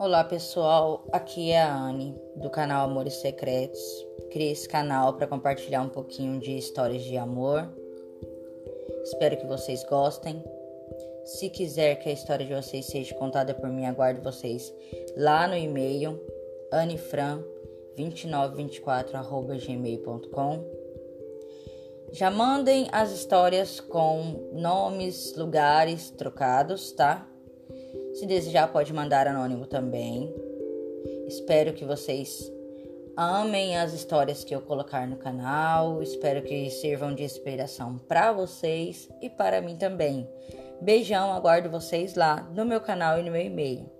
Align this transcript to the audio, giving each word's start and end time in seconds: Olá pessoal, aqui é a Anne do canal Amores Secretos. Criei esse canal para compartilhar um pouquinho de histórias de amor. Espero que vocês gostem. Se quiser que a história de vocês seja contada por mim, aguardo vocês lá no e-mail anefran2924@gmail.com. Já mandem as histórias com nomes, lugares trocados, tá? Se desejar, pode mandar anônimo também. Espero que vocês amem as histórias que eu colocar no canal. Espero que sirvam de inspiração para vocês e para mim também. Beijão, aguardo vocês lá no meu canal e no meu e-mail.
Olá 0.00 0.22
pessoal, 0.22 1.04
aqui 1.12 1.50
é 1.50 1.60
a 1.60 1.76
Anne 1.76 2.14
do 2.36 2.48
canal 2.48 2.88
Amores 2.88 3.14
Secretos. 3.14 3.80
Criei 4.30 4.52
esse 4.52 4.68
canal 4.68 5.14
para 5.14 5.26
compartilhar 5.26 5.82
um 5.82 5.88
pouquinho 5.88 6.38
de 6.40 6.56
histórias 6.56 7.02
de 7.02 7.16
amor. 7.16 7.68
Espero 9.02 9.36
que 9.36 9.44
vocês 9.46 9.82
gostem. 9.84 10.42
Se 11.24 11.50
quiser 11.50 11.96
que 11.96 12.08
a 12.08 12.12
história 12.12 12.46
de 12.46 12.54
vocês 12.54 12.86
seja 12.86 13.12
contada 13.16 13.52
por 13.54 13.68
mim, 13.70 13.86
aguardo 13.86 14.22
vocês 14.22 14.72
lá 15.16 15.48
no 15.48 15.56
e-mail 15.56 16.24
anefran2924@gmail.com. 17.98 20.78
Já 22.10 22.30
mandem 22.30 22.88
as 22.90 23.10
histórias 23.10 23.80
com 23.80 24.48
nomes, 24.54 25.36
lugares 25.36 26.08
trocados, 26.10 26.90
tá? 26.92 27.28
Se 28.18 28.26
desejar, 28.26 28.72
pode 28.72 28.92
mandar 28.92 29.28
anônimo 29.28 29.64
também. 29.64 30.34
Espero 31.28 31.72
que 31.72 31.84
vocês 31.84 32.50
amem 33.16 33.78
as 33.78 33.92
histórias 33.92 34.42
que 34.42 34.52
eu 34.52 34.60
colocar 34.60 35.06
no 35.06 35.14
canal. 35.14 36.02
Espero 36.02 36.42
que 36.42 36.68
sirvam 36.68 37.14
de 37.14 37.22
inspiração 37.22 37.96
para 38.08 38.32
vocês 38.32 39.08
e 39.22 39.30
para 39.30 39.60
mim 39.60 39.76
também. 39.76 40.28
Beijão, 40.80 41.32
aguardo 41.32 41.70
vocês 41.70 42.16
lá 42.16 42.42
no 42.52 42.66
meu 42.66 42.80
canal 42.80 43.20
e 43.20 43.22
no 43.22 43.30
meu 43.30 43.40
e-mail. 43.42 43.97